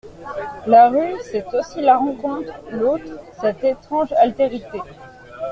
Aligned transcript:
La 0.65 0.89
rue, 0.89 1.13
c’est 1.31 1.45
aussi 1.53 1.79
la 1.79 1.95
rencontre, 1.95 2.49
l’autre, 2.71 3.19
cette 3.39 3.63
étrange 3.63 4.11
altérité. 4.13 4.81